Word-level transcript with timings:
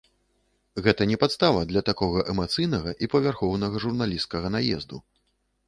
Гэта 0.87 1.01
не 1.11 1.17
падстава 1.23 1.61
для 1.73 1.83
такога 1.91 2.25
эмацыйнага 2.35 2.95
і 3.05 3.11
павярхоўнага 3.13 3.85
журналісцкага 3.87 4.47
наезду. 4.59 5.03